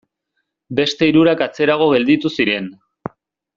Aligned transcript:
Beste 0.79 1.09
hirurak 1.09 1.45
atzerago 1.47 1.91
gelditu 1.93 2.35
ziren. 2.39 2.75